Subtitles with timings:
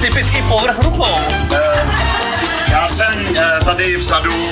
[0.00, 1.18] ne, netypický povrch rukou.
[1.54, 1.86] Eh,
[2.70, 4.50] Já jsem eh, tady vzadu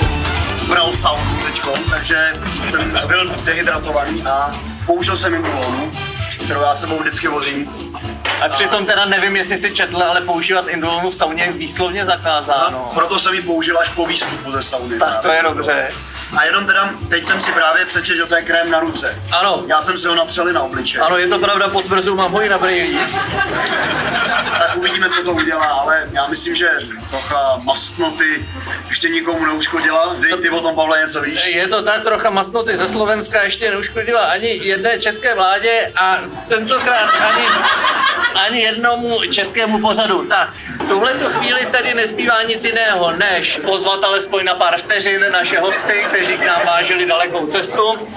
[0.68, 2.32] bral saunu teďko, takže
[2.68, 4.50] jsem byl dehydratovaný a
[4.86, 5.90] použil jsem indulonu,
[6.44, 7.70] kterou já sebou vždycky vozím.
[8.44, 12.90] A přitom teda nevím, jestli si četl, ale používat indolonu v sauně je výslovně zakázáno.
[12.94, 14.98] Proto jsem ji použil až po výstupu ze sauny.
[14.98, 15.88] Tak to je dobře.
[16.36, 19.22] A jenom teda, teď jsem si právě přečetl, že to je krém na ruce.
[19.32, 21.00] Ano, Já jsem si ho napřel na obličej.
[21.06, 22.98] ano, je to pravda, potvrzuju, mám ho i na brýlích.
[24.78, 26.70] Uvidíme, co to udělá, ale já myslím, že
[27.10, 28.46] trocha mastnoty
[28.88, 30.16] ještě nikomu neuškodila.
[30.18, 31.46] Dej ty o tom, Pavle, něco víš?
[31.46, 37.10] Je to tak trocha masnoty ze Slovenska ještě neuškodila ani jedné české vládě a tentokrát
[37.10, 37.44] ani,
[38.34, 40.24] ani jednomu českému pořadu.
[40.24, 40.54] Tak,
[40.88, 46.04] v tuhleto chvíli tady nezbývá nic jiného, než pozvat alespoň na pár vteřin naše hosty,
[46.08, 48.08] kteří k nám vážili dalekou cestu.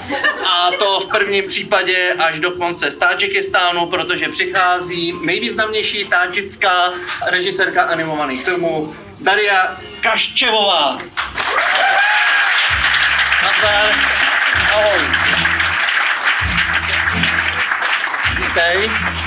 [0.46, 6.94] A to v prvním případě až do konce z Tadžikistánu, protože přichází nejvýznamnější tádžická
[7.26, 11.02] režisérka animovaných filmů Daria Kaščevová.
[13.44, 13.90] Nazdar.
[14.72, 15.00] Ahoj.
[18.38, 19.21] Vítej.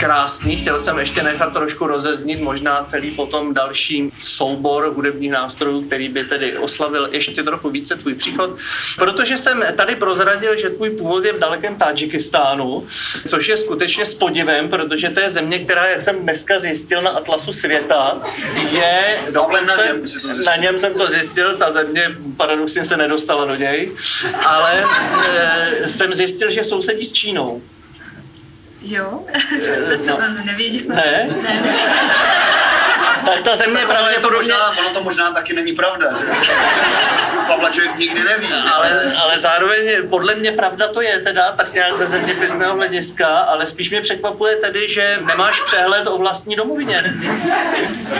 [0.00, 6.08] Krásný, chtěl jsem ještě nechat trošku rozeznit možná celý potom další soubor hudebních nástrojů, který
[6.08, 8.50] by tedy oslavil ještě trochu více tvůj příchod,
[8.96, 12.86] protože jsem tady prozradil, že tvůj původ je v dalekém Tadžikistánu,
[13.28, 17.10] což je skutečně s podivem, protože to je země, která, jak jsem dneska zjistil na
[17.10, 18.20] Atlasu světa,
[18.70, 19.76] je dokonce,
[20.46, 23.92] na něm na něm jsem to zjistil, ta země paradoxně se nedostala do něj,
[24.46, 24.84] ale
[25.84, 27.62] e, jsem zjistil, že sousedí s Čínou.
[28.88, 29.22] Jo,
[29.90, 30.44] to jsem no.
[30.44, 30.94] nevěděla.
[30.94, 31.28] Ne?
[31.42, 31.62] Ne.
[33.24, 34.52] Tak ta země Ono, je to pravděpodobně...
[34.52, 36.10] možná, ono to možná taky není pravda,
[36.42, 36.52] že?
[37.46, 38.46] Pavla člověk nikdy neví.
[38.74, 43.66] Ale, ale zároveň podle mě pravda to je teda tak nějak ze zeměpisného hlediska, ale
[43.66, 47.14] spíš mě překvapuje tedy, že nemáš přehled o vlastní domovině.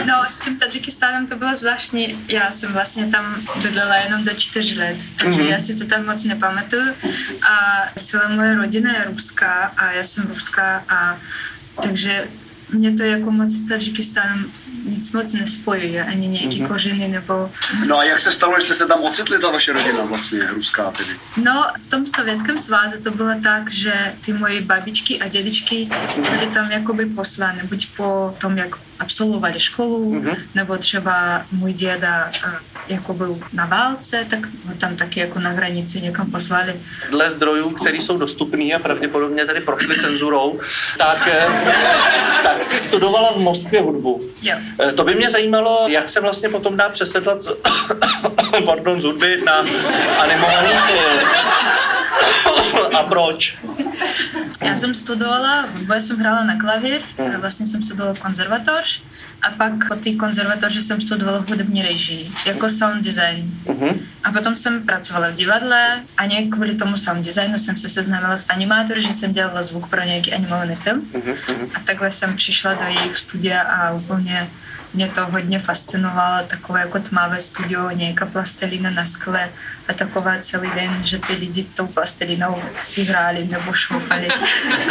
[0.05, 2.25] No, s tím Tadžikistánem to bylo zvláštní.
[2.27, 6.23] Já jsem vlastně tam bydlela jenom do čtyř let, takže já si to tam moc
[6.23, 6.93] nepamatuju.
[7.49, 11.17] A celá moje rodina je ruská a já jsem ruská a
[11.81, 12.27] takže
[12.73, 14.45] mě to jako moc s Tadžikistánem
[14.87, 17.51] nic moc nespojuje, ani nějaký kořeny nebo...
[17.87, 20.91] No a jak se stalo, že jste se tam ocitli, ta vaše rodina vlastně, ruská
[20.91, 21.09] tedy?
[21.43, 25.89] No, v tom Sovětském svazu to bylo tak, že ty moje babičky a dědičky
[26.29, 30.37] byly tam jakoby poslany, buď po tom, jak absolvovali školu, mm-hmm.
[30.55, 35.49] nebo třeba můj děda eh, jako byl na válce, tak ho tam taky jako na
[35.49, 36.75] hranici někam poslali.
[37.09, 40.59] Dle zdrojů, které jsou dostupné a pravděpodobně tady prošly cenzurou,
[40.97, 41.47] tak, eh,
[42.43, 44.21] tak si studovala v Moskvě hudbu.
[44.41, 44.57] Jo.
[44.79, 47.49] Eh, To by mě zajímalo, jak se vlastně potom dá přesedlat z,
[48.65, 49.53] pardon, z hudby na
[50.19, 51.19] animovaný film.
[52.99, 53.57] A proč?
[54.61, 57.01] Já jsem studovala, hudbu já jsem hrála na klavír,
[57.37, 59.01] vlastně jsem studovala konzervatoř
[59.41, 63.51] a pak po té konzervatoři jsem studovala hudební režii, jako sound design.
[64.23, 68.37] A potom jsem pracovala v divadle a nějak kvůli tomu sound designu jsem se seznámila
[68.37, 71.07] s animátory, že jsem dělala zvuk pro nějaký animovaný film.
[71.75, 74.47] A takhle jsem přišla do jejich studia a úplně
[74.97, 79.49] mě to hodně fascinovalo, takové jako tmavé studio, nějaká plastelina na skle
[79.87, 84.27] a taková celý den, že ty lidi tou plastelinou si hráli nebo šoupali.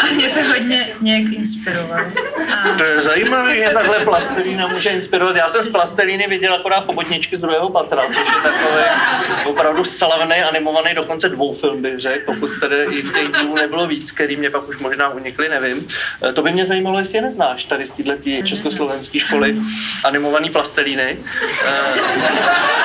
[0.03, 2.06] A mě to hodně nějak inspirovalo.
[2.53, 5.37] A To je zajímavé, že takhle plastelína může inspirovat.
[5.37, 8.84] Já jsem z plastelíny viděl akorát pobotničky z druhého patra, což je takový
[9.44, 14.12] opravdu slavný, animovaný, dokonce dvou film bych řekl, pokud tedy i těch dílů nebylo víc,
[14.12, 15.87] který mě pak už možná unikly, nevím.
[16.28, 19.56] Eh, To by mě zajímalo, jestli je neznáš tady z této československé školy
[20.05, 21.19] animovaný plastelíny.
[21.67, 22.01] Eh,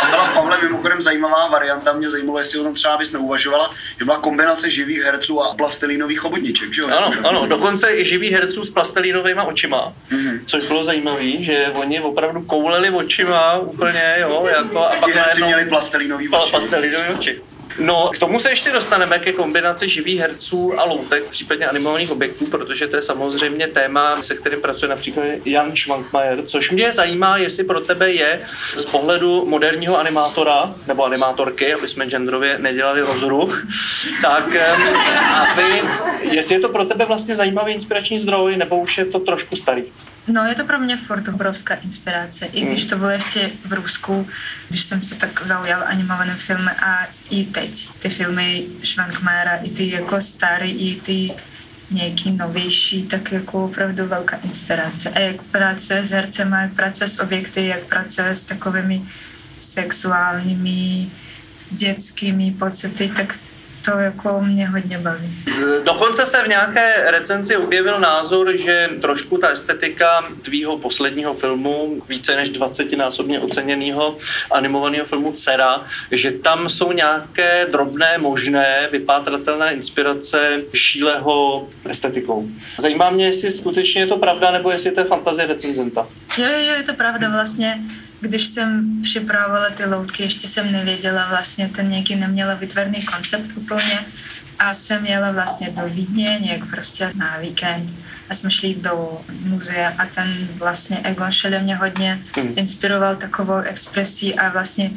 [0.01, 4.05] Tam byla Pavle mimochodem zajímavá varianta, mě zajímalo, jestli o tom třeba bys neuvažovala, že
[4.05, 6.87] byla kombinace živých herců a plastelínových chobotniček, že jo?
[6.87, 10.39] Ano, ano, dokonce i živých herců s plastelínovými očima, Mhm.
[10.45, 15.47] což bylo zajímavé, že oni opravdu kouleli očima úplně, jo, jako a pak herci najednou-
[15.47, 16.51] měli plastelinový Pa- oči.
[16.51, 17.41] Pastelinové oči.
[17.79, 22.45] No, k tomu se ještě dostaneme ke kombinaci živých herců a loutek, případně animovaných objektů,
[22.45, 27.63] protože to je samozřejmě téma, se kterým pracuje například Jan Schwankmajer, což mě zajímá, jestli
[27.63, 28.41] pro tebe je
[28.77, 33.67] z pohledu moderního animátora nebo animátorky, aby jsme genderově nedělali rozruch,
[34.21, 34.55] tak
[35.51, 35.81] aby,
[36.21, 39.83] jestli je to pro tebe vlastně zajímavý inspirační zdroj, nebo už je to trošku starý.
[40.27, 42.45] No, je to pro mě furt obrovská inspirace.
[42.45, 44.27] I když to bylo ještě v Rusku,
[44.69, 47.89] když jsem se tak zaujal animovaným filmy a i teď.
[47.99, 51.31] Ty filmy Schwankmajera, i ty jako staré, i ty
[51.91, 55.09] nějaký novější, tak jako opravdu velká inspirace.
[55.09, 59.01] A jak pracuje s hercema, jak pracuje s objekty, jak pracuje s takovými
[59.59, 61.09] sexuálními
[61.71, 63.35] dětskými pocity, tak
[63.85, 65.43] to jako mě hodně baví.
[65.83, 72.35] Dokonce se v nějaké recenzi objevil názor, že trošku ta estetika tvýho posledního filmu, více
[72.35, 74.17] než 20-násobně oceněného
[74.51, 75.81] animovaného filmu Cera,
[76.11, 82.47] že tam jsou nějaké drobné, možné, vypátratelné inspirace Šíleho estetikou.
[82.77, 86.07] Zajímá mě, jestli skutečně je to pravda, nebo jestli to je fantazie recenzenta.
[86.37, 87.79] Jo, jo, je to pravda vlastně.
[88.21, 93.99] Když jsem připravovala ty loutky, ještě jsem nevěděla vlastně, ten nějaký neměla vytvorný koncept úplně.
[94.59, 97.89] A jsem jela vlastně do Vídně nějak prostě na víkend.
[98.29, 102.21] A jsme šli do muzea a ten vlastně Egon Schiele mě hodně
[102.55, 104.91] inspiroval takovou expresí a vlastně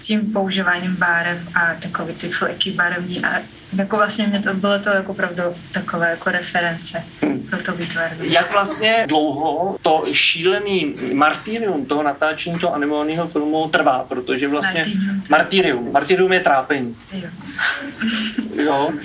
[0.00, 3.42] tím používáním barev a takové ty fleky barevní a
[3.78, 5.42] jako vlastně mě to bylo to jako opravdu
[5.72, 7.04] takové jako reference
[7.50, 8.32] pro to vytváření.
[8.32, 14.80] Jak vlastně dlouho to šílený martyrium toho natáčení toho animovaného filmu trvá, protože vlastně...
[14.80, 15.22] Martyrium.
[15.30, 15.92] Martyrium.
[15.92, 16.96] Martyrium je trápení.
[17.12, 17.28] Jo.
[18.62, 18.90] Jo.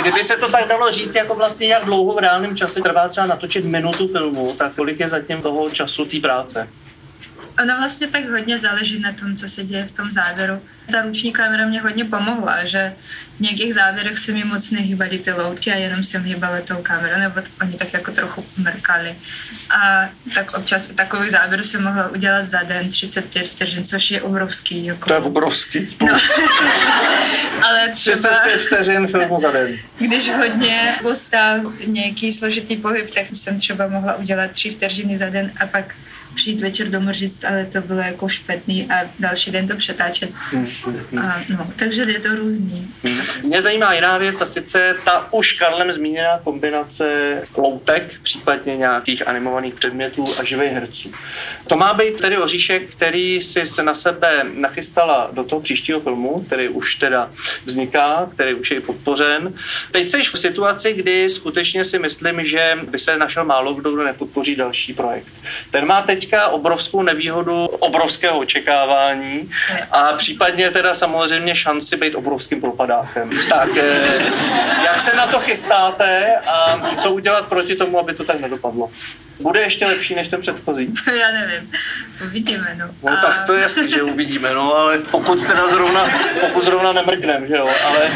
[0.00, 3.26] Kdyby se to tak dalo říct, jako vlastně jak dlouho v reálném čase trvá třeba
[3.26, 6.68] natočit minutu filmu, tak kolik je zatím toho času té práce?
[7.62, 10.62] Ono vlastně tak hodně záleží na tom, co se děje v tom závěru.
[10.92, 12.92] Ta ruční kamera mě hodně pomohla, že
[13.36, 17.18] v nějakých závěrech se mi moc nehýbaly ty loutky a jenom jsem hýbala tou kamerou,
[17.18, 19.14] nebo oni tak jako trochu mrkali.
[19.70, 24.22] A tak občas u takových záběrů jsem mohla udělat za den 35 vteřin, což je
[24.22, 24.84] obrovský.
[24.84, 25.08] Jako...
[25.08, 25.88] To je obrovský.
[26.00, 26.18] No.
[27.62, 29.78] Ale třeba, 35 vteřin filmu za den.
[29.98, 35.52] když hodně postav nějaký složitý pohyb, tak jsem třeba mohla udělat tři vteřiny za den
[35.60, 35.94] a pak
[36.34, 40.30] přijít večer domů říct, ale to bylo jako špatný a další den to přetáčet.
[41.22, 42.88] A, no, takže je to různý.
[43.42, 49.74] Mě zajímá jiná věc a sice ta už Karlem zmíněná kombinace loutek, případně nějakých animovaných
[49.74, 51.12] předmětů a živých herců.
[51.66, 56.44] To má být tedy oříšek, který si se na sebe nachystala do toho příštího filmu,
[56.46, 57.30] který už teda
[57.64, 59.54] vzniká, který už je podpořen.
[59.90, 64.04] Teď jsi v situaci, kdy skutečně si myslím, že by se našel málo kdo, kdo
[64.04, 65.28] nepodpoří další projekt.
[65.70, 69.50] Ten má teďka obrovskou nevýhodu obrovského očekávání
[69.90, 73.30] a případně teda samozřejmě šanci být obrovským propadákem.
[73.48, 74.22] Tak eh,
[74.84, 78.90] jak se na to chystáte a co udělat proti tomu, aby to tak nedopadlo?
[79.40, 80.92] Bude ještě lepší než ten předchozí?
[81.04, 81.70] To já nevím.
[82.24, 82.86] Uvidíme, no.
[83.10, 86.04] No tak to je jasný, že uvidíme, no ale pokud teda zrovna,
[86.40, 88.10] pokud zrovna nemrknem, že jo, ale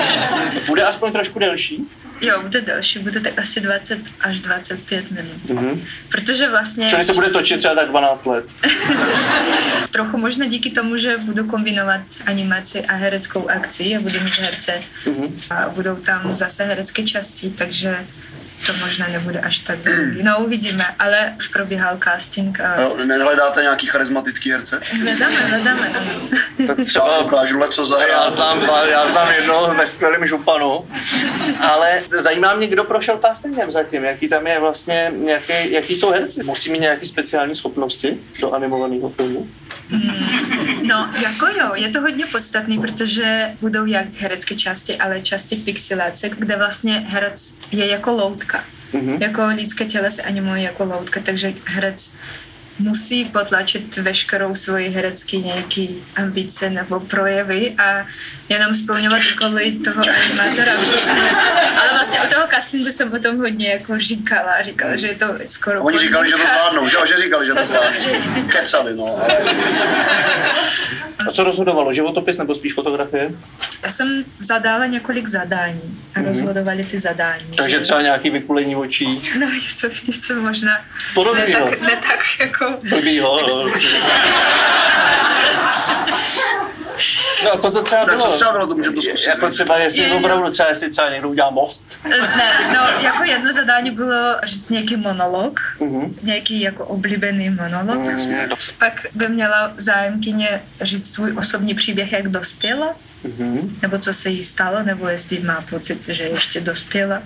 [0.66, 1.86] bude aspoň trošku delší.
[2.20, 5.48] Jo, bude delší, bude tak asi 20 až 25 minut.
[5.48, 5.84] Mhm.
[6.08, 6.90] Protože vlastně...
[6.90, 8.44] Čili se bude točit třeba tak 12 let.
[9.90, 14.72] Trochu možná díky tomu, že budu kombinovat animaci a hereckou akci a budu mít herce
[15.06, 15.40] Mhm.
[15.50, 17.98] a budou tam zase herecké části, takže
[18.66, 20.22] to možná nebude až tak dlouhý.
[20.22, 24.80] No uvidíme, ale už probíhal casting a Jo, Nehledáte nějaký charismatický herce?
[25.02, 25.92] hledáme, hledáme.
[26.66, 28.32] Tak Třeba ukážu co já zahrát.
[28.32, 30.88] znám, já znám jednoho ve skvělém županu,
[31.60, 36.44] ale zajímá mě, kdo prošel castingem zatím, jaký tam je vlastně, jaký, jaký jsou herci.
[36.44, 39.48] Musí mít nějaké speciální schopnosti do animovaného filmu.
[40.82, 46.28] No, jako jo, je to hodně podstatný, protože budou jak herecké části, ale části pixilace,
[46.28, 48.64] kde vlastně herec je jako loutka.
[48.92, 49.22] Mhm.
[49.22, 52.12] Jako lidské tělo se animuje jako loutka, takže herec
[52.78, 58.06] musí potlačit veškerou svoji herecký nějaký ambice nebo projevy a
[58.48, 61.30] jenom splňovat úkoly toho animátora přesně.
[61.80, 65.14] Ale vlastně u toho castingu jsem o tom hodně jako říkala a říkala, že je
[65.14, 68.48] to skoro Oni říkali, že to zvládnou, že, že říkali, že to To zvládnou.
[68.48, 69.18] Kecali, no.
[71.18, 73.30] Ale A co rozhodovalo, životopis nebo spíš fotografie?
[73.82, 77.46] Já jsem zadala několik zadání a rozhodovali ty zadání.
[77.56, 79.20] Takže třeba nějaký vykulení očí.
[79.38, 80.80] No, něco, něco možná ne
[81.14, 81.70] Podobného.
[81.70, 82.74] tak, ne tak jako...
[82.88, 83.40] Blbýho.
[87.48, 87.54] no.
[87.54, 88.26] No a co to třeba tak bylo?
[88.26, 89.26] co třeba bylo, to můžeme to zkusit.
[89.28, 90.14] Jako třeba, jestli Je, je.
[90.14, 91.98] opravdu třeba, jestli třeba někdo udělá most.
[92.08, 92.18] Ne,
[92.74, 96.14] no, jako jedno zadání bylo říct nějaký monolog, Mhm.
[96.22, 97.98] nějaký jako oblíbený monolog.
[97.98, 98.48] Mhm.
[98.78, 103.78] Pak by měla zájemkyně říct svůj osobní příběh, jak dospěla, Mhm.
[103.82, 107.22] nebo co se jí stalo, nebo jestli má pocit, že ještě dospěla.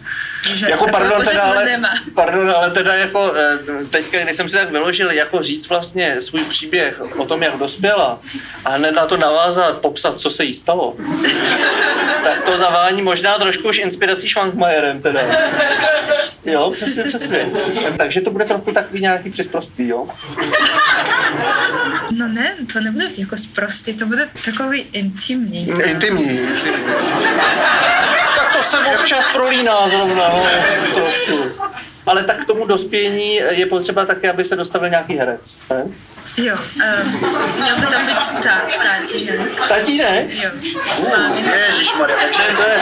[0.54, 1.88] Že Jako pardon, teda, ale, nemá.
[2.14, 3.58] pardon, ale teda jako eh,
[3.90, 8.20] teďka, když jsem si tak vyložil, jako říct vlastně svůj příběh o tom, jak dospěla
[8.64, 10.94] a hned na to navázat, popsat, co se jí stalo,
[12.24, 15.20] tak to zavání možná trošku už inspirací Schwankmajerem teda.
[16.44, 17.48] Jo, přesně, přesně.
[17.98, 20.08] Takže to bude trochu takový nějaký přesprostý, jo?
[22.10, 25.68] No ne, to nebude jako sprostý, to bude takový intimní.
[25.84, 26.40] Intimní.
[28.36, 30.46] Tak to se občas prolíná zrovna, no,
[30.94, 31.44] trošku.
[32.06, 35.58] Ale tak k tomu dospění je potřeba také, aby se dostavil nějaký herec.
[35.70, 35.84] Ne?
[36.36, 39.68] Jo, uh, měl by tam být ta, tatínek.
[39.68, 40.26] Tatínek?
[40.30, 40.50] Jo.
[41.10, 41.54] Mámina.
[41.54, 42.80] Ježišmarja, takže To je,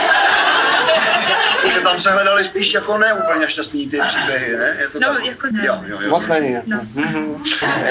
[1.75, 4.77] že tam se hledali spíš jako ne úplně šťastný ty příběhy, ne?
[4.81, 5.25] Je to No, tak?
[5.27, 5.67] jako ne.
[5.67, 6.11] Jo, jo, jo.
[6.11, 6.57] moc není.
[6.67, 6.81] No.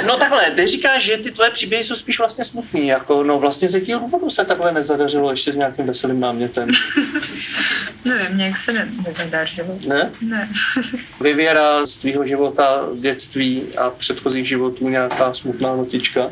[0.06, 3.70] No takhle, ty říkáš, že ty tvoje příběhy jsou spíš vlastně smutný, jako no vlastně
[3.70, 6.68] z jakého důvodu se takhle nezadařilo ještě s nějakým veselým námětem,
[8.06, 9.80] Nevím, nějak se ne, nezadařilo.
[9.88, 10.12] ne?
[10.22, 10.50] Ne.
[11.22, 16.30] Vyvěra z tvýho života, dětství a předchozích životů nějaká smutná notička,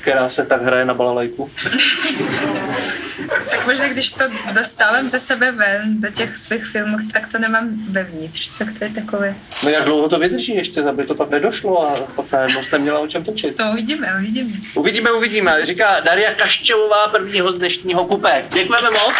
[0.00, 1.50] která se tak hraje na balalajku.
[3.50, 7.68] tak možná, když to dostávám ze sebe ven do těch svých filmů, tak to nemám
[7.90, 8.50] vevnitř.
[8.58, 11.96] Tak to je takové, No jak dlouho to vydrží ještě, aby to pak nedošlo a
[12.16, 13.56] pak najednou jste měla o čem točit.
[13.56, 14.50] to uvidíme, uvidíme.
[14.74, 15.66] Uvidíme, uvidíme.
[15.66, 18.44] Říká Daria Kaščelová, prvního z dnešního kupé.
[18.52, 19.16] Děkujeme moc.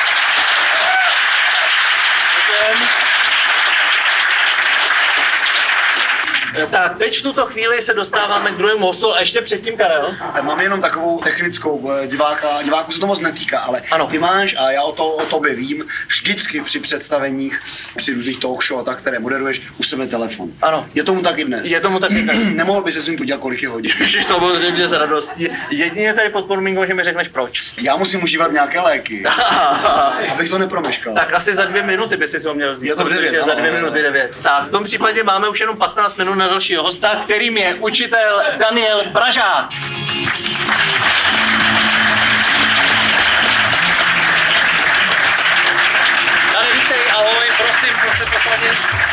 [2.37, 2.87] Děkujeme.
[6.71, 10.15] Tak, teď v tuto chvíli se dostáváme k druhému hostu a ještě předtím Karel.
[10.43, 14.07] Mám jenom takovou technickou, eh, diváka, diváku se to moc netýká, ale Ano.
[14.07, 17.61] ty máš, a já o, to, o tobě vím, vždycky při představeních,
[17.97, 20.49] při různých talk show a tak, které moderuješ, u sebe telefon.
[20.63, 20.87] Ano.
[20.95, 21.71] Je tomu tak i dnes.
[21.71, 22.11] Je tomu tak.
[22.55, 23.93] Nemohl by se s ním podívat kolik je hodin.
[24.27, 25.49] Samozřejmě s radostí.
[25.71, 27.73] Jedině tady pod podmínkou, že mi řekneš proč.
[27.83, 29.25] Já musím užívat nějaké léky,
[30.33, 31.15] abych to nepromeškal.
[31.15, 32.87] tak asi za dvě minuty by si ho měl vzít.
[32.87, 33.79] Je to v devět, ano, za dvě ano.
[33.81, 34.39] minuty devět.
[34.43, 38.43] Tak, v tom případě máme už jenom 15 minut na dalšího hosta, kterým je učitel
[38.57, 39.69] Daniel Pražák.
[46.53, 49.06] Dane, vítej, ahoj, prosím, pojď se posadit.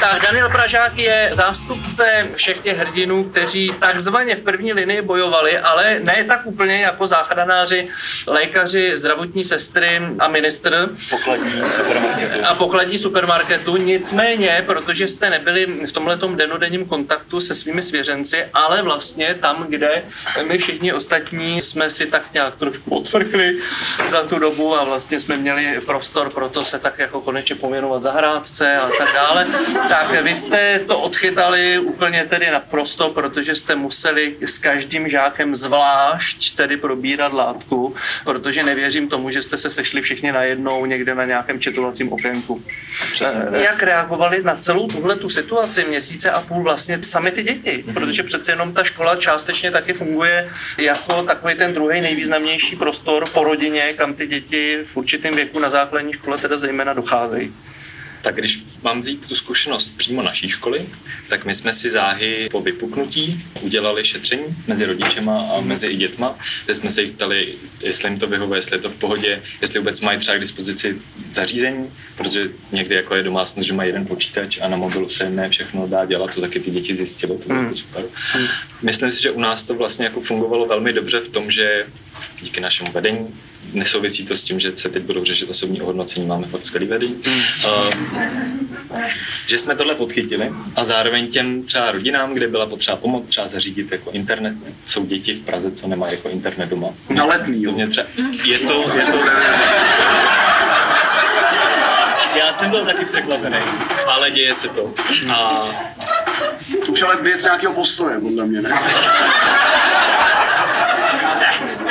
[0.00, 6.00] Tak Daniel Pražák je zástupce všech těch hrdinů, kteří takzvaně v první linii bojovali, ale
[6.02, 7.88] ne tak úplně jako záchranáři,
[8.26, 12.44] lékaři, zdravotní sestry a ministr pokladní supermarketu.
[12.46, 13.76] a pokladní supermarketu.
[13.76, 20.02] Nicméně, protože jste nebyli v tomhletom denodenním kontaktu se svými svěřenci, ale vlastně tam, kde
[20.48, 23.58] my všichni ostatní jsme si tak nějak trošku odfrkli
[24.06, 28.02] za tu dobu a vlastně jsme měli prostor pro to se tak jako konečně pověnovat
[28.02, 29.46] zahrádce a tak dále,
[29.88, 36.56] tak vy jste to odchytali úplně tedy naprosto, protože jste museli s každým žákem zvlášť
[36.56, 41.60] tedy probírat látku, protože nevěřím tomu, že jste se sešli všichni najednou někde na nějakém
[41.60, 42.62] četovacím okénku.
[43.22, 47.84] Eh, Jak reagovali na celou tuhle tu situaci měsíce a půl vlastně sami ty děti?
[47.94, 50.48] Protože přece jenom ta škola částečně taky funguje
[50.78, 55.70] jako takový ten druhý nejvýznamnější prostor po rodině, kam ty děti v určitém věku na
[55.70, 57.52] základní škole teda zejména docházejí.
[58.24, 60.86] Tak když mám vzít tu zkušenost přímo naší školy,
[61.28, 66.38] tak my jsme si záhy po vypuknutí udělali šetření mezi rodičema a mezi i dětma,
[66.64, 67.54] kde jsme se jich ptali,
[67.84, 70.96] jestli jim to vyhovuje, jestli je to v pohodě, jestli vůbec mají třeba k dispozici
[71.34, 75.36] zařízení, protože někdy jako je domácnost, že mají jeden počítač a na mobilu se jim
[75.36, 78.04] ne všechno dá dělat, to taky ty děti zjistily, to bylo jako super.
[78.82, 81.86] Myslím si, že u nás to vlastně jako fungovalo velmi dobře v tom, že
[82.40, 83.28] díky našemu vedení
[83.72, 87.22] nesouvisí to s tím, že se teď budou řešit osobní ohodnocení, máme fakt skvělý vedení.
[87.64, 87.90] Uh,
[89.46, 93.92] že jsme tohle podchytili a zároveň těm třeba rodinám, kde byla potřeba pomoc, třeba zařídit
[93.92, 94.54] jako internet.
[94.88, 96.88] Jsou děti v Praze, co nemají jako internet doma.
[97.08, 97.88] Na letní, jo.
[97.90, 98.06] Třeba,
[98.44, 99.18] je to, je to,
[102.38, 103.56] já jsem byl taky překvapený,
[104.06, 104.94] ale děje se to.
[105.30, 105.68] A
[106.86, 108.70] To už ale věc nějakého postoje, podle mě, ne?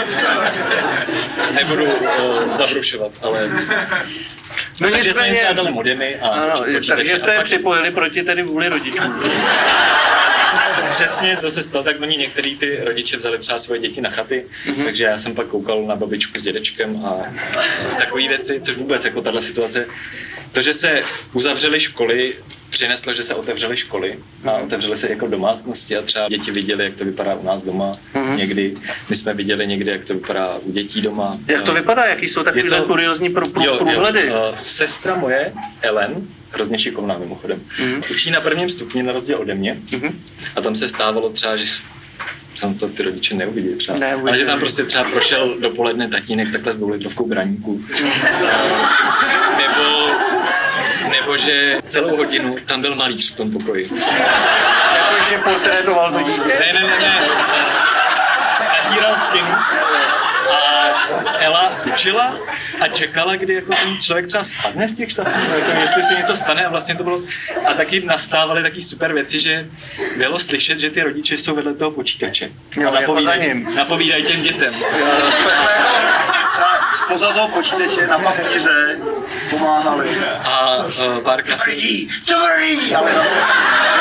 [1.54, 3.50] nebudu uh, zabrušovat, ale
[4.82, 6.54] No takže jsme jim třeba dali modemy a ano,
[6.96, 9.02] takže jste je připojili proti tedy vůli rodičů.
[10.90, 14.46] Přesně, to se stalo, tak oni některý ty rodiče vzali třeba svoje děti na chaty,
[14.66, 14.84] mm-hmm.
[14.84, 17.22] takže já jsem pak koukal na babičku s dědečkem a
[17.98, 19.86] takové věci, což vůbec jako tahle situace.
[20.52, 21.02] To, že se
[21.34, 22.34] uzavřely školy,
[22.78, 26.94] přineslo, že se otevřely školy a otevřely se jako domácnosti a třeba děti viděli, jak
[26.96, 27.98] to vypadá u nás doma.
[28.16, 28.36] Mm-hmm.
[28.36, 28.76] Někdy,
[29.10, 31.38] my jsme viděli někdy, jak to vypadá u dětí doma.
[31.48, 32.06] Jak to vypadá?
[32.06, 34.28] Jaký jsou takové to- kuriozní pro, pro, Jo, průhledy?
[34.28, 36.16] Jo, uh, sestra moje, Ellen,
[36.52, 38.02] hrozně šikovná mimochodem, mm.
[38.12, 40.20] učí na prvním stupni na rozdíl ode mě Mhm.
[40.56, 41.66] a tam se stávalo třeba, že
[42.56, 44.28] jsem to ty rodiče neuvidí třeba, Neuvidí.
[44.30, 47.82] ale že tam prostě třeba prošel dopoledne tatínek takhle s dvoulitrovkou braníků.
[49.58, 50.08] nebo,
[51.34, 53.90] nebo že celou hodinu tam byl malíř v tom pokoji.
[54.96, 56.42] Jako ještě portrétoval to dítě?
[56.60, 57.22] Ne, ne, ne, ne.
[58.84, 59.52] Natíral stěnu.
[60.52, 62.36] A Ela učila
[62.82, 66.36] a čekala, kdy jako ten člověk třeba spadne z těch štatů, jako jestli se něco
[66.36, 67.20] stane a vlastně to bylo...
[67.68, 69.66] A taky nastávaly taky super věci, že
[70.18, 72.50] bylo slyšet, že ty rodiče jsou vedle toho počítače.
[72.78, 73.76] Jo, a jako za ním.
[73.76, 74.74] napovídají těm dětem.
[74.74, 78.98] Takhle jako třeba spoza toho počítače na papíře,
[79.64, 80.18] pomáhali.
[80.44, 83.12] A uh, párkrát se, Tvrdí, tvrdí, ale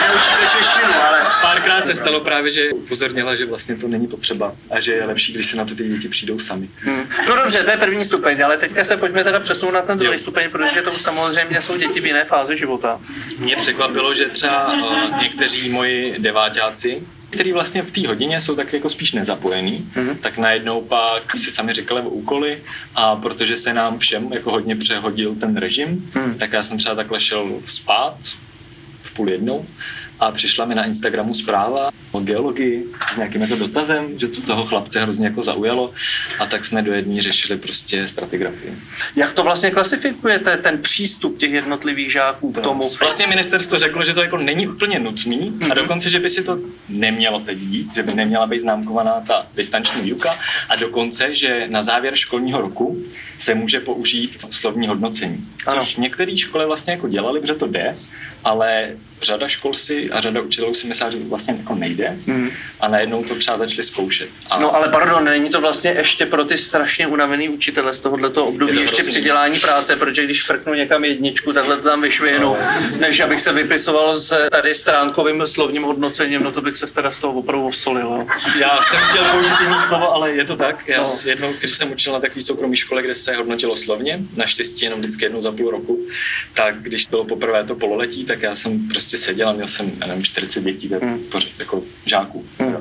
[0.09, 4.81] neučíte češtinu, ale párkrát se stalo právě, že upozornila, že vlastně to není potřeba a
[4.81, 6.69] že je lepší, když se na to ty děti přijdou sami.
[7.29, 10.13] No dobře, to je první stupeň, ale teďka se pojďme teda přesunout na ten druhý
[10.13, 10.19] Jo.
[10.19, 13.01] stupeň, protože to už samozřejmě jsou děti v jiné fázi života.
[13.39, 18.73] Mě překvapilo, že třeba uh, někteří moji deváťáci, který vlastně v té hodině jsou tak
[18.73, 20.17] jako spíš nezapojení, mm-hmm.
[20.21, 22.59] tak najednou pak si sami říkali o úkoly
[22.95, 26.35] a protože se nám všem jako hodně přehodil ten režim, mm.
[26.35, 28.17] tak já jsem třeba takhle šel spát
[29.03, 29.67] v půl jednou
[30.23, 34.67] a přišla mi na Instagramu zpráva o geologii s nějakým jako dotazem, že to toho
[34.67, 35.93] chlapce hrozně jako zaujalo
[36.39, 38.75] a tak jsme do jedné řešili prostě stratigrafii.
[39.17, 42.91] Jak to vlastně klasifikujete, ten přístup těch jednotlivých žáků k tomu?
[43.01, 46.57] Vlastně ministerstvo řeklo, že to jako není úplně nutný a dokonce, že by si to
[46.89, 50.39] nemělo teď dít, že by neměla být známkovaná ta distanční výuka
[50.69, 53.03] a dokonce, že na závěr školního roku
[53.39, 55.47] se může použít slovní hodnocení.
[55.71, 57.97] Což některé školy vlastně jako dělali, protože to jde,
[58.45, 58.91] ale
[59.23, 62.17] řada škol si a řada učitelů si myslá, že to vlastně jako nejde
[62.81, 64.29] a najednou to třeba začali zkoušet.
[64.51, 68.47] A No ale pardon, není to vlastně ještě pro ty strašně unavený učitele z tohoto
[68.47, 72.57] období Je to ještě přidělání práce, protože když frknu někam jedničku, takhle to tam vyšvihnu,
[72.99, 77.19] než abych se vypisoval s tady stránkovým slovním hodnocením, no to bych se teda z
[77.19, 78.27] toho opravdu osolil.
[78.61, 80.89] Já jsem chtěl použít jiný slovo, ale je to tak.
[80.89, 81.09] Já No.
[81.25, 81.31] no.
[81.31, 85.25] jednou, když jsem učil na takové soukromé škole, kde se hodnotilo slovně, naštěstí jenom vždycky
[85.25, 86.01] jednou za půl roku,
[86.55, 90.07] tak když bylo poprvé to pololetí, tak já jsem prostě seděl a měl jsem, já
[90.07, 91.19] nevím, 40 dětí, tak Hmm.
[91.19, 92.47] pořád, jako žáků.
[92.59, 92.77] Mm.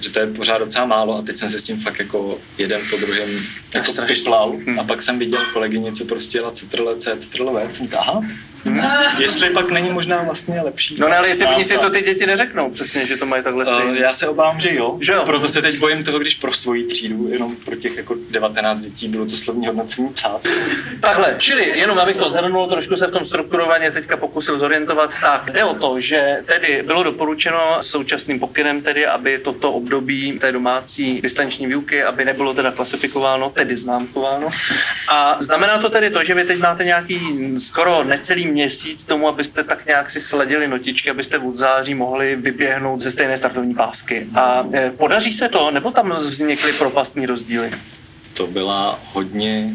[0.00, 2.80] Že to je pořád docela málo a teď jsem se s tím fakt jako jeden
[2.90, 3.30] po druhém
[3.74, 4.16] jako strašně.
[4.16, 4.80] piplal Hmm.
[4.80, 8.22] a pak jsem viděl kolegyně, co prostě jela citrle C, citrle V, jsem říkal,
[8.66, 10.96] aha, jestli pak není možná vlastně lepší.
[10.98, 13.60] No ne, ale jestli oni si to ty děti neřeknou přesně, že to mají takhle
[13.70, 14.00] Uh, stejně.
[14.00, 14.98] já se obávám, že jo.
[15.00, 15.22] Že jo?
[15.24, 19.08] Proto se teď bojím toho, když pro svoji třídu, jenom pro těch jako 19 dětí
[19.08, 20.40] bylo to slovní hodnocení psát.
[21.00, 25.50] Takhle, čili jenom abych to zhrnul, trošku se v tom strukturovaně teďka pokusil zorientovat, tak
[25.50, 31.20] jde o to, že tedy bylo doporučeno současným pokynem tedy, aby toto období té domácí
[31.20, 34.48] distanční výuky, aby nebylo teda klasifikováno, tedy známkováno.
[35.08, 37.20] A znamená to tedy to, že vy teď máte nějaký
[37.58, 43.00] skoro necelý měsíc tomu, abyste tak nějak si sledili notičky, abyste od září mohli vyběhnout
[43.00, 44.26] ze stejné startovní pásky.
[44.34, 47.70] A eh, podaří se to, nebo tam vznikly propastní rozdíly?
[48.34, 49.70] To byla hodně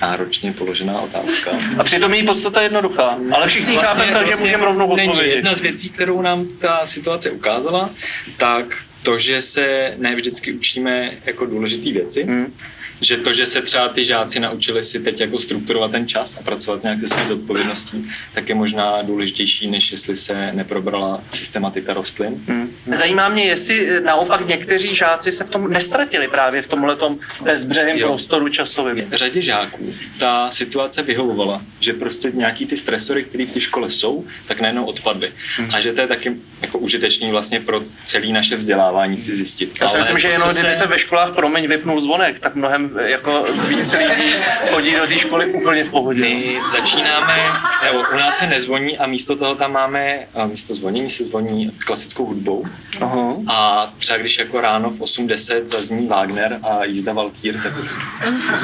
[0.00, 1.50] náročně položená otázka.
[1.78, 3.18] A přitom její podstata je jednoduchá.
[3.32, 5.08] Ale všichni vlastně, chápeme tak, že můžeme rovnou není.
[5.08, 5.36] odpovědět.
[5.36, 7.90] Jedna z věcí, kterou nám ta situace ukázala,
[8.36, 8.66] tak
[9.02, 12.52] to, že se ne vždycky učíme jako důležité věci, Hmm.
[13.00, 16.42] Že to, že se třeba ty žáci naučili si teď jako strukturovat ten čas a
[16.42, 22.34] pracovat nějak se svou zodpovědností, tak je možná důležitější, než jestli se neprobrala systematika rostlin.
[22.46, 22.74] Hmm.
[22.94, 27.98] Zajímá mě, jestli eh, naopak někteří žáci se v tom nestratili právě v tomhletom bezbřehém
[27.98, 29.04] prostoru časovým.
[29.12, 34.24] řadě žáků ta situace vyhovovala, že prostě nějaký ty stresory, které v té škole jsou,
[34.46, 35.32] tak najednou odpadly.
[35.56, 35.70] Hmm.
[35.74, 39.72] A že to je taky jako užitečný vlastně pro celé naše vzdělávání si zjistit.
[39.80, 42.89] Já si myslím, že jenom co kdyby se ve školách promiň vypnul zvonek, tak mnohem
[42.98, 44.34] jako víc lidí
[44.70, 46.20] chodí do té školy úplně v pohodě.
[46.20, 47.36] My začínáme,
[47.84, 51.70] nebo u nás se nezvoní a místo toho tam máme, a místo zvonění se zvoní
[51.86, 52.64] klasickou hudbou.
[53.00, 53.34] Aha.
[53.48, 57.72] A třeba když jako ráno v 8.10 zazní Wagner a jízda Valkýr, tak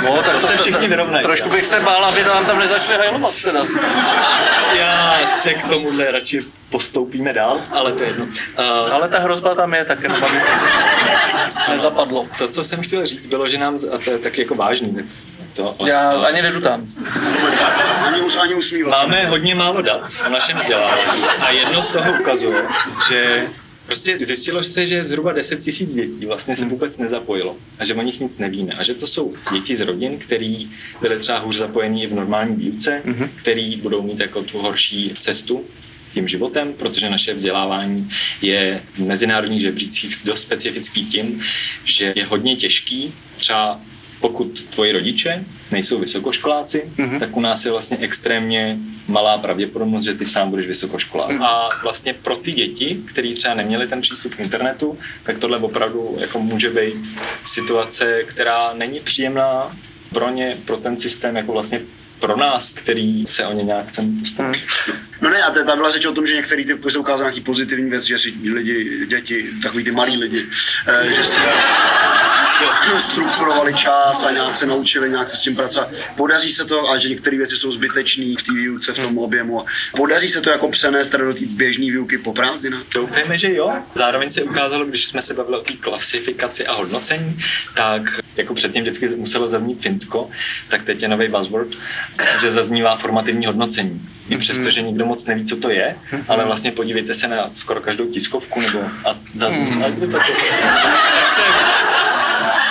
[0.04, 1.24] No, tak To se všichni vyrovnají.
[1.24, 3.64] Trošku bych se bál, aby nám tam nezačali hajlovat teda.
[4.78, 8.24] já se k tomuhle radši postoupíme dál, ale to je jedno.
[8.24, 8.32] Uh,
[8.92, 10.36] Ale ta hrozba tam je, tak jenom aby
[11.68, 12.26] nezapadlo.
[12.38, 15.04] To, co jsem chtěl říct, bylo, že nám, a to je taky jako vážný, tak
[15.56, 16.86] to, Já ani nežu tam.
[18.06, 18.90] Ani, us, ani usmívat.
[18.90, 22.62] Máme hodně málo dat o našem vzdělávání a jedno z toho ukazuje,
[23.08, 23.46] že
[23.86, 28.02] prostě zjistilo se, že zhruba 10 tisíc dětí vlastně se vůbec nezapojilo a že o
[28.02, 32.02] nich nic nevíme a že to jsou děti z rodin, který byly třeba hůř zapojený
[32.02, 33.02] i v normální výuce,
[33.36, 35.64] který budou mít jako tu horší cestu
[36.16, 38.08] tím životem, protože naše vzdělávání
[38.42, 41.40] je v mezinárodních žebřících dost specifický tím,
[41.84, 43.80] že je hodně těžký třeba
[44.20, 47.20] pokud tvoji rodiče nejsou vysokoškoláci, mm-hmm.
[47.20, 51.30] tak u nás je vlastně extrémně malá pravděpodobnost, že ty sám budeš vysokoškolák.
[51.30, 51.44] Mm-hmm.
[51.44, 56.16] A vlastně pro ty děti, kteří třeba neměli ten přístup k internetu, tak tohle opravdu
[56.20, 56.96] jako může být
[57.44, 59.76] situace, která není příjemná
[60.12, 61.80] pro ně, pro ten systém, jako vlastně
[62.20, 64.56] pro nás, který se o ně nějak chceme postarat.
[65.20, 67.90] No ne, a tam byla řeč o tom, že některý ty jsou ukázal nějaký pozitivní
[67.90, 70.46] věc, že si lidi, děti, takový ty malí lidi,
[70.86, 71.38] eh, že si,
[72.98, 75.88] strukturovali čas a nějak se naučili, nějak se s tím pracovat.
[76.16, 79.64] Podaří se to, a že některé věci jsou zbytečné v té výuce, v tom objemu.
[79.96, 82.82] Podaří se to jako přenést do té běžné výuky po prázdninách?
[82.94, 83.72] Doufejme, že jo.
[83.94, 87.38] Zároveň se ukázalo, když jsme se bavili o té klasifikaci a hodnocení,
[87.74, 88.02] tak
[88.36, 90.30] jako předtím vždycky muselo zaznít Finsko,
[90.68, 91.68] tak teď je nový buzzword,
[92.40, 94.08] že zaznívá formativní hodnocení.
[94.28, 95.96] I přesto, že nikdo moc neví, co to je,
[96.28, 99.84] ale vlastně podívejte se na skoro každou tiskovku nebo a zazní.
[99.84, 100.06] A to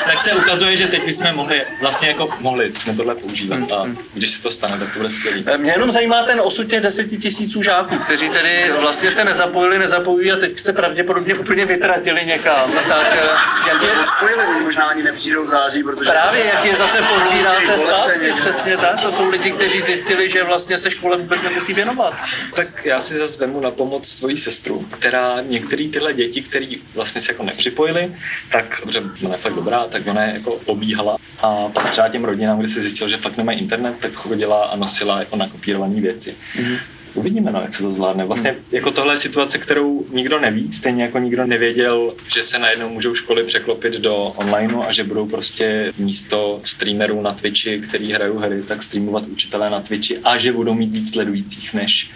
[0.06, 4.32] tak, se, ukazuje, že teď bychom mohli, vlastně jako mohli jsme tohle používat a když
[4.32, 5.46] se to stane, tak to bude skvělý.
[5.58, 10.32] Mě jenom zajímá ten osud těch deseti tisíců žáků, kteří tedy vlastně se nezapojili, nezapojují
[10.32, 12.72] a teď se pravděpodobně úplně vytratili někam.
[12.88, 16.12] Tak, eh, jak je, Odpojili, možná ani nepřijdou v září, protože...
[16.12, 19.02] právě jak je zase pozbíráte zpátky, přesně tak.
[19.02, 22.14] To jsou lidi, kteří zjistili, že vlastně se škole vůbec nemusí věnovat.
[22.56, 27.22] Tak já si zase vemu na pomoc svoji sestru, která některé tyhle děti, které vlastně
[27.22, 28.16] se jako nepřipojily,
[28.52, 32.26] tak dobře, ona je fakt dobrá, tak ona je jako obíhala a pak třeba těm
[32.26, 36.36] rodinám, kde si zjistil, že fakt nemají internet, tak chodila a nosila jako nakopírované věci.
[36.56, 36.78] Mm-hmm.
[37.14, 38.26] Uvidíme, no, jak se to zvládne.
[38.26, 42.90] Vlastně jako tohle je situace, kterou nikdo neví, stejně jako nikdo nevěděl, že se najednou
[42.90, 48.38] můžou školy překlopit do onlineu a že budou prostě místo streamerů na Twitchi, který hrajou
[48.38, 52.10] hry, tak streamovat učitelé na Twitchi a že budou mít víc sledujících než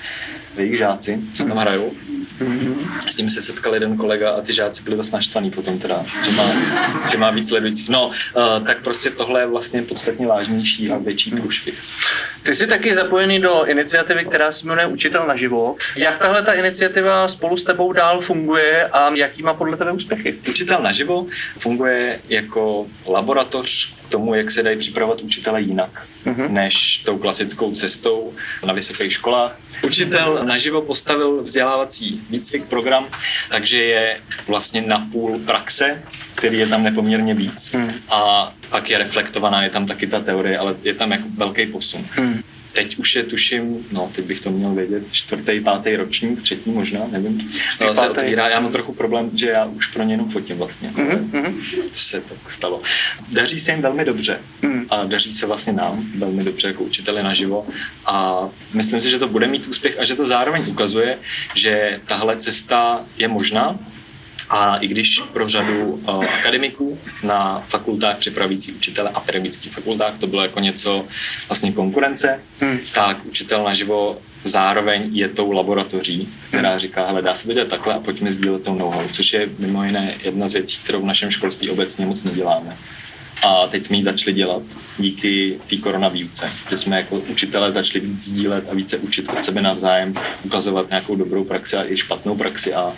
[0.58, 1.92] jejich žáci, co tam hrajou.
[3.10, 6.32] S ním se setkal jeden kolega a ty žáci byli dost naštvaný potom teda, že
[6.32, 6.44] má,
[7.12, 7.90] že má víc sledujících.
[7.90, 11.84] No, uh, tak prostě tohle je vlastně podstatně vážnější a větší průšvih.
[12.44, 15.76] Ty jsi taky zapojený do iniciativy, která se jmenuje Učitel naživo.
[15.96, 20.40] Jak tahle ta iniciativa spolu s tebou dál funguje a jaký má podle tebe úspěchy?
[20.50, 21.26] Učitel naživo
[21.58, 26.50] funguje jako laboratoř tomu, jak se dají připravovat učitele jinak, mm-hmm.
[26.50, 28.34] než tou klasickou cestou
[28.66, 29.60] na vysokých školách.
[29.84, 33.08] Učitel naživo postavil vzdělávací výcvik program,
[33.50, 34.18] takže je
[34.48, 36.04] vlastně na půl praxe,
[36.36, 37.72] který je tam nepoměrně víc.
[37.72, 37.92] Mm.
[38.10, 42.06] A pak je reflektovaná, je tam taky ta teorie, ale je tam jako velký posun.
[42.20, 42.44] Mm.
[42.80, 47.00] Teď už je, tuším, no, teď bych to měl vědět, čtvrtý, pátý ročník, třetí možná,
[47.12, 47.52] nevím.
[47.80, 48.10] Ale se pátý.
[48.10, 50.90] otvírá, já mám trochu problém, že já už pro ně jenom fotím vlastně.
[50.90, 51.54] Mm-hmm.
[51.92, 52.82] To se tak stalo.
[53.32, 54.86] Daří se jim velmi dobře mm.
[54.90, 57.68] a daří se vlastně nám velmi dobře jako učiteli naživo
[58.06, 61.18] a myslím si, že to bude mít úspěch a že to zároveň ukazuje,
[61.56, 63.80] že tahle cesta je možná,
[64.50, 70.28] a i když pro řadu uh, akademiků na fakultách připravící učitele a pedagogických fakultách to
[70.28, 71.06] bylo jako něco
[71.50, 72.80] vlastně konkurence, hmm.
[72.94, 77.94] tak učitel naživo zároveň je tou laboratoří, která říká, hele, dá se to dělat takhle
[77.94, 81.32] a pojďme sdílet tou know-how, což je mimo jiné jedna z věcí, kterou v našem
[81.32, 82.78] školství obecně moc neděláme.
[83.48, 84.62] A teď jsme ji začali dělat
[84.98, 89.62] díky té koronavýuce, že jsme jako učitelé začali víc sdílet a více učit od sebe
[89.62, 92.94] navzájem, ukazovat nějakou dobrou praxi a i špatnou praxi a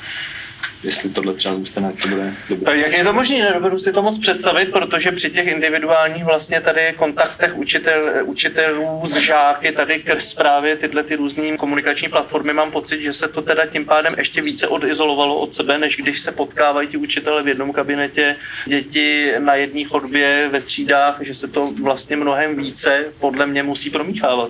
[0.84, 2.78] jestli tohle třeba zůstane, to bude dobré.
[2.78, 3.40] Jak je to možné?
[3.40, 9.16] Nedovedu si to moc představit, protože při těch individuálních vlastně tady kontaktech učitel, učitelů s
[9.16, 13.66] žáky tady k zprávě tyhle ty různé komunikační platformy mám pocit, že se to teda
[13.66, 17.72] tím pádem ještě více odizolovalo od sebe, než když se potkávají ti učitele v jednom
[17.72, 23.64] kabinetě, děti na jedné chodbě ve třídách, že se to vlastně mnohem více podle mě
[23.64, 24.50] musí promíchávat.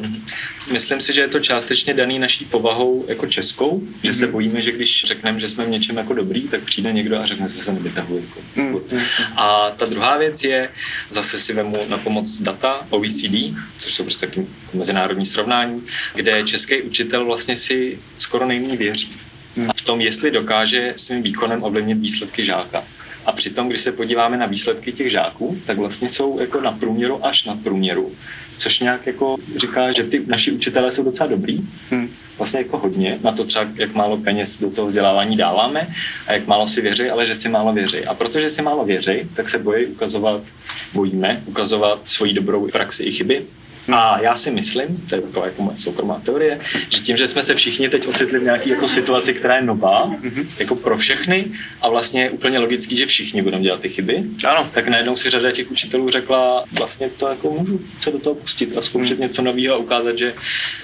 [0.71, 4.71] Myslím si, že je to částečně daný naší povahou jako českou, že se bojíme, že
[4.71, 7.73] když řekneme, že jsme v něčem jako dobrý, tak přijde někdo a řekne, že se
[7.73, 8.23] nevytahuje.
[8.55, 8.81] Jako.
[9.35, 10.69] A ta druhá věc je,
[11.11, 13.35] zase si vemu na pomoc data OECD,
[13.79, 15.81] což jsou prostě taky mezinárodní srovnání,
[16.15, 19.11] kde český učitel vlastně si skoro nejméně věří.
[19.67, 22.83] A v tom, jestli dokáže svým výkonem ovlivnit výsledky žáka.
[23.25, 27.25] A přitom, když se podíváme na výsledky těch žáků, tak vlastně jsou jako na průměru
[27.25, 28.11] až na průměru.
[28.61, 32.09] Což nějak jako říká, že ty naši učitelé jsou docela dobrý, hmm.
[32.37, 35.87] vlastně jako hodně, na to třeba, jak málo peněz do toho vzdělávání dáváme
[36.27, 38.05] a jak málo si věří, ale že si málo věří.
[38.05, 40.41] A protože si málo věří, tak se bojí ukazovat,
[40.93, 43.45] bojíme ukazovat svoji dobrou praxi i chyby,
[43.93, 47.43] a já si myslím, to je taková jako moje soukromá teorie, že tím, že jsme
[47.43, 50.45] se všichni teď ocitli v nějaké jako situaci, která je nová, mm-hmm.
[50.59, 51.45] jako pro všechny,
[51.81, 54.69] a vlastně je úplně logický, že všichni budeme dělat ty chyby, Ano.
[54.73, 58.77] tak najednou si řada těch učitelů řekla, vlastně to jako můžu se do toho pustit
[58.77, 59.21] a zkoušet mm.
[59.21, 60.33] něco nového a ukázat, že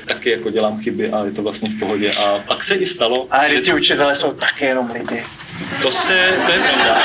[0.06, 2.12] taky jako dělám chyby a je to vlastně v pohodě.
[2.12, 5.24] A pak se i stalo, A ty učitelé jsou taky jenom lidi.
[5.82, 7.02] To se, to je pravda.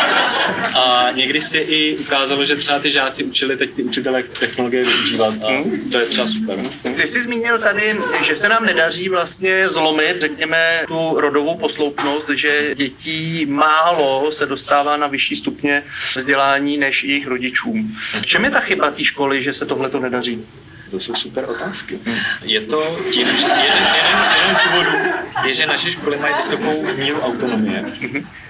[0.74, 5.34] A někdy se i ukázalo, že třeba ty žáci učili teď ty učitelé technologie využívat
[5.44, 6.58] a to je třeba super.
[6.96, 12.74] Ty jsi zmínil tady, že se nám nedaří vlastně zlomit, řekněme, tu rodovou posloupnost, že
[12.74, 15.82] dětí málo se dostává na vyšší stupně
[16.16, 17.96] vzdělání než jejich rodičům.
[18.20, 20.44] V čem je ta chyba té školy, že se tohle to nedaří?
[20.92, 21.98] To jsou super otázky.
[22.42, 24.98] Je to tím, že jeden, jeden, jeden z důvodů
[25.46, 27.84] je, že naše školy mají vysokou míru autonomie,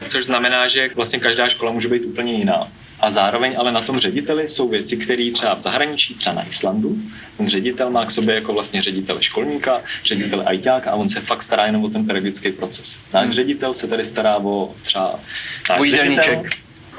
[0.09, 2.69] což znamená, že vlastně každá škola může být úplně jiná.
[3.01, 6.97] A zároveň ale na tom řediteli jsou věci, které třeba v zahraničí, třeba na Islandu,
[7.37, 11.43] ten ředitel má k sobě jako vlastně ředitel školníka, ředitel ajťáka a on se fakt
[11.43, 12.97] stará jenom o ten pedagogický proces.
[13.15, 13.33] Náš hmm.
[13.33, 15.21] ředitel se tady stará o třeba
[15.71, 16.43] náš ředitel,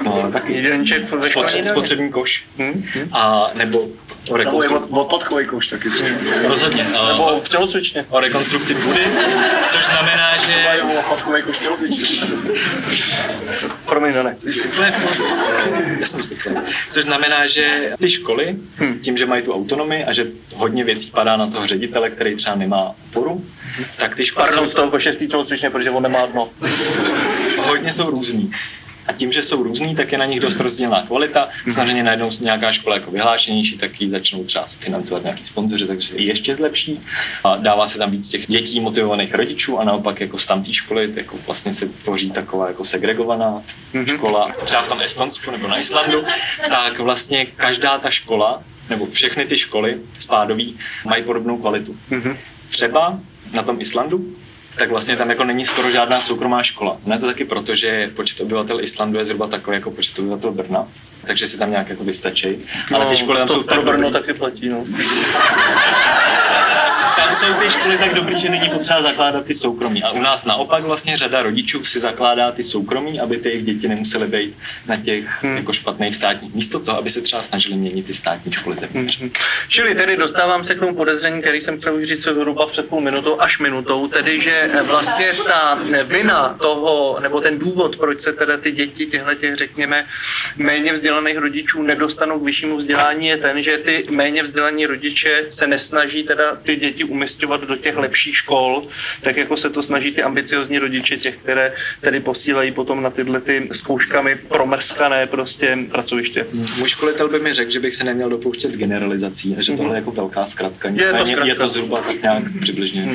[0.02, 0.52] No, taky.
[0.52, 2.44] Jídelníček Spotře- spotřební koš.
[2.58, 3.86] Hmm, A nebo o
[4.24, 4.84] Nebo rekonstrukci.
[4.92, 5.88] od, odpadkový kouš taky.
[6.48, 6.86] Rozhodně.
[6.98, 8.04] a- Nebo v tělocvičně.
[8.10, 9.00] o rekonstrukci půdy,
[9.70, 12.20] což znamená, Třeba že je odpadkový kouš tělocvičný.
[13.86, 14.36] Promiň, ne.
[14.66, 15.22] Úplně v pohodě.
[16.00, 16.52] Já jsem zvyklý.
[16.90, 18.56] Což znamená, že ty školy,
[19.02, 22.56] tím, že mají tu autonomii a že hodně věcí padá na toho ředitele, který třeba
[22.56, 23.44] nemá oporu,
[23.96, 26.48] tak ty školy Pardon, jsou z toho koše v té tělocvičně, protože on nemá dno.
[27.58, 28.50] hodně jsou různý.
[29.06, 31.48] A tím, že jsou různý, tak je na nich dost rozdílná kvalita.
[31.74, 36.56] Samozřejmě najednou nějaká škola jako vyhlášenější, tak ji začnou třeba financovat nějaký sponzoři, takže ještě
[36.56, 37.00] zlepší.
[37.44, 41.10] A dává se tam víc těch dětí, motivovaných rodičů a naopak jako z tamtý školy
[41.14, 43.62] jako vlastně se tvoří taková jako segregovaná
[44.06, 44.52] škola.
[44.64, 46.24] Třeba v tom Estonsku nebo na Islandu,
[46.68, 51.96] tak vlastně každá ta škola nebo všechny ty školy spádový mají podobnou kvalitu.
[52.68, 53.18] Třeba
[53.52, 54.36] na tom Islandu
[54.78, 56.96] tak vlastně tam jako není skoro žádná soukromá škola.
[57.06, 60.86] Ne to taky proto, že počet obyvatel Islandu je zhruba takový jako počet obyvatel Brna,
[61.26, 62.48] takže si tam nějak jako vystačí.
[62.94, 64.84] Ale ty školy tam No, jsou pro Brno taky platí, no.
[67.24, 70.02] tam jsou ty školy tak dobrý, že není potřeba zakládat ty soukromí.
[70.02, 73.88] A u nás naopak vlastně řada rodičů si zakládá ty soukromí, aby ty jejich děti
[73.88, 74.56] nemusely být
[74.86, 75.56] na těch Hmm.
[75.56, 76.54] jako špatných státních.
[76.54, 79.22] Místo toho, aby se třeba snažili měnit ty státní školy zevnitř.
[79.68, 83.40] Čili tedy dostávám se k tomu podezření, který jsem chtěl říct zhruba před půl minutou
[83.40, 88.72] až minutou, tedy že vlastně ta vina toho, nebo ten důvod, proč se teda ty
[88.72, 90.06] děti těchto těch, řekněme,
[90.56, 95.66] méně vzdělaných rodičů nedostanou k vyššímu vzdělání, je ten, že ty méně vzdělaní rodiče se
[95.66, 98.86] nesnaží teda ty děti umistovat do těch lepších škol,
[99.20, 103.40] tak jako se to snaží ty ambiciozní rodiče těch, které tedy posílají potom na tyhle
[103.40, 106.46] ty zkouškami promrskané prostě pracoviště.
[106.78, 110.10] Můj školitel by mi řekl, že bych se neměl dopouštět generalizací že tohle je jako
[110.10, 110.88] velká zkratka.
[110.88, 110.98] Mhm.
[110.98, 111.40] Je to zkratka.
[111.40, 111.48] Mhm.
[111.48, 113.08] je to zhruba tak nějak přibližně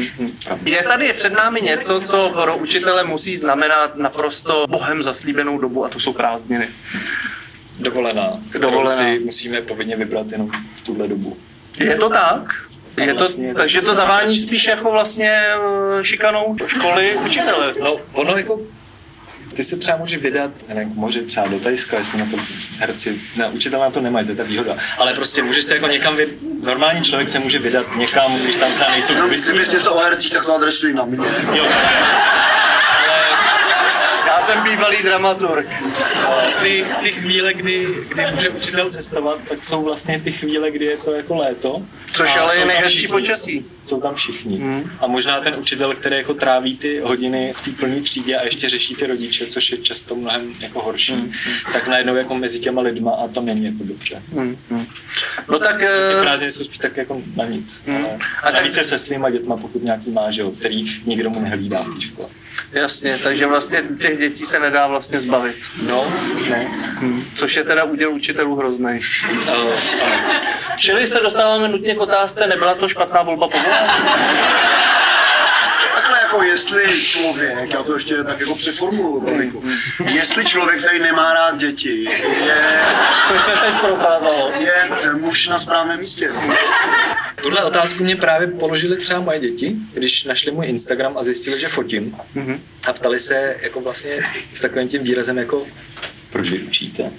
[0.43, 0.63] pravda.
[0.65, 5.89] Je tady před námi něco, co pro učitele musí znamenat naprosto bohem zaslíbenou dobu a
[5.89, 6.67] to jsou prázdniny.
[7.79, 8.95] Dovolená, kterou Dovolená.
[9.03, 11.37] si musíme povinně vybrat jenom v tuhle dobu.
[11.79, 12.68] Je to tak?
[12.99, 15.31] Je to, Vlastně- takže to zavání spíš jako vlastně
[15.99, 17.73] eh, šikanou školy učitele.
[17.83, 18.59] No, ono jako
[19.55, 22.37] ty se třeba může vydat já nevím, k moři, třeba do Tajska, jestli na to
[22.79, 24.75] herci, ne, učitelé na to nemají, to je ta výhoda.
[24.97, 26.27] Ale prostě můžeš se jako někam vy,
[26.63, 29.49] normální člověk se může vydat někam, když tam třeba nejsou Jenom turisti.
[29.51, 31.17] kdyby něco o hercích, tak to adresuji na mě.
[31.53, 31.65] Jo,
[34.27, 35.67] Já jsem bývalý dramaturg.
[36.61, 40.97] ty, ty chvíle, kdy, kdy může učitel cestovat, tak jsou vlastně ty chvíle, kdy je
[40.97, 41.81] to jako léto.
[42.13, 43.65] Což ale je tam nejhezčí počasí.
[43.83, 44.83] Jsou tam všichni.
[44.99, 48.69] A možná ten učitel, který jako tráví ty hodiny v té plné třídě a ještě
[48.69, 51.33] řeší ty rodiče, což je často mnohem jako horší,
[51.73, 54.21] tak najednou jako mezi těma lidma a to není jako dobře.
[55.49, 57.83] No tak Ty eh, prázdniny jsou spíš tak jako na nic.
[57.87, 61.39] Ale A a tak- se svýma dětma, pokud nějaký má, že jo, který nikdo mu
[61.39, 62.29] nehlídá v té škole.
[62.71, 65.55] Jasně, takže vlastně těch dětí se nedá vlastně zbavit.
[65.87, 66.13] No,
[66.49, 66.67] ne.
[67.35, 68.99] Což je teda úděl učitelů hrozný.
[69.31, 69.71] Uh, ano.
[70.77, 73.89] Čili se dostáváme nutně k otázce, nebyla to špatná volba povolání?
[76.39, 79.63] Jako jestli člověk, já to ještě tak jako přeformuluju, Pavlíku,
[80.13, 82.81] jestli člověk, který nemá rád děti, je,
[83.27, 84.51] Což se teď prokázalo.
[84.59, 86.31] je muž na správném místě.
[87.43, 91.69] Tuhle otázku mě právě položili třeba moje děti, když našli můj Instagram a zjistili, že
[91.69, 92.15] fotím.
[92.87, 95.65] A ptali se jako vlastně s takovým tím výrazem jako
[96.29, 97.11] proč vy učíte?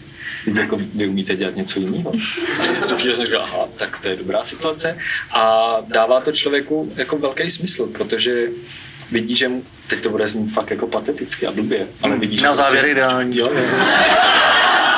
[0.45, 2.13] Teď jako vy umíte dělat něco jiného.
[2.61, 4.99] A v tu chvíli jsem říkal, aha, tak to je dobrá situace.
[5.31, 8.49] A dává to člověku jako velký smysl, protože
[9.11, 12.43] vidí, že mu, teď to bude znít fakt jako pateticky a blbě, ale vidí, že
[12.47, 13.37] Na závěr ideální.
[13.39, 13.63] Jo, jo.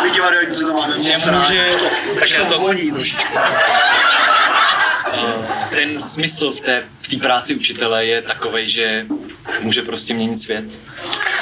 [0.03, 1.71] My divadelníci to máme Že moc může,
[2.19, 3.33] Takže že to voní trošičku.
[5.71, 9.07] ten smysl v té, v té práci učitele je takový, že
[9.61, 10.65] může prostě měnit svět.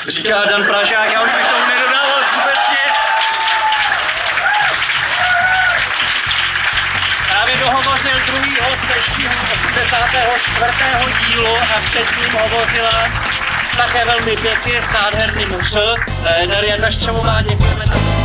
[0.08, 2.96] Říká Dan Pražák, já už bych tomu nedodával vůbec nic.
[7.30, 8.49] Právě dohovořil druhý
[8.92, 9.32] dnešního
[9.70, 10.72] 54.
[11.28, 13.08] dílu a předtím hovořila
[13.76, 15.74] také velmi pěkně s nádherným š.
[16.46, 18.19] Daria Daščová, děkujeme za